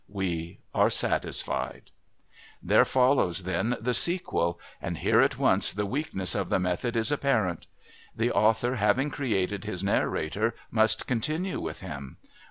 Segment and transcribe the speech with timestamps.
[0.09, 1.91] We are satisfied.
[2.59, 7.11] There follows then the sequel, and here at once the weakness of the method is
[7.11, 7.67] apparent.
[8.15, 12.17] The author having created his narrator must continue with him.